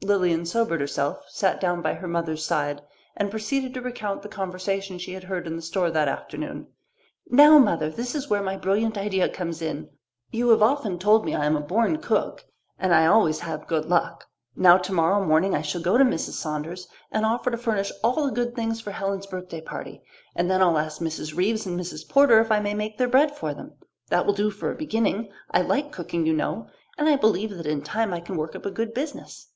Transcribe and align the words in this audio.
Lilian 0.00 0.46
sobered 0.46 0.80
herself, 0.80 1.24
sat 1.28 1.60
down 1.60 1.82
by 1.82 1.92
her 1.94 2.06
mother's 2.06 2.46
side, 2.46 2.80
and 3.16 3.32
proceeded 3.32 3.74
to 3.74 3.82
recount 3.82 4.22
the 4.22 4.28
conversation 4.28 4.96
she 4.96 5.12
had 5.12 5.24
heard 5.24 5.44
in 5.46 5.56
the 5.56 5.60
store 5.60 5.90
that 5.90 6.06
afternoon. 6.08 6.68
"Now, 7.26 7.58
Mother, 7.58 7.90
this 7.90 8.14
is 8.14 8.28
where 8.30 8.42
my 8.42 8.56
brilliant 8.56 8.96
idea 8.96 9.28
comes 9.28 9.60
in. 9.60 9.90
You 10.30 10.48
have 10.50 10.62
often 10.62 11.00
told 11.00 11.24
me 11.24 11.34
I 11.34 11.46
am 11.46 11.56
a 11.56 11.60
born 11.60 11.98
cook 11.98 12.44
and 12.78 12.94
I 12.94 13.06
always 13.06 13.40
have 13.40 13.66
good 13.66 13.86
luck. 13.86 14.26
Now, 14.54 14.78
tomorrow 14.78 15.26
morning 15.26 15.54
I 15.56 15.62
shall 15.62 15.82
go 15.82 15.98
to 15.98 16.04
Mrs. 16.04 16.34
Saunders 16.34 16.86
and 17.10 17.26
offer 17.26 17.50
to 17.50 17.58
furnish 17.58 17.90
all 18.04 18.24
the 18.24 18.32
good 18.32 18.54
things 18.54 18.80
for 18.80 18.92
Helen's 18.92 19.26
birthday 19.26 19.60
party, 19.60 20.00
and 20.34 20.48
then 20.48 20.62
I'll 20.62 20.78
ask 20.78 21.02
Mrs. 21.02 21.36
Reeves 21.36 21.66
and 21.66 21.78
Mrs. 21.78 22.08
Porter 22.08 22.38
if 22.38 22.52
I 22.52 22.60
may 22.60 22.72
make 22.72 22.96
their 22.98 23.08
bread 23.08 23.34
for 23.36 23.52
them. 23.52 23.74
That 24.10 24.24
will 24.26 24.32
do 24.34 24.50
for 24.52 24.70
a 24.70 24.76
beginning, 24.76 25.28
I 25.50 25.60
like 25.62 25.90
cooking, 25.92 26.24
you 26.24 26.32
know, 26.34 26.68
and 26.96 27.08
I 27.08 27.16
believe 27.16 27.50
that 27.50 27.66
in 27.66 27.82
time 27.82 28.14
I 28.14 28.20
can 28.20 28.36
work 28.36 28.54
up 28.54 28.64
a 28.64 28.70
good 28.70 28.94
business." 28.94 29.48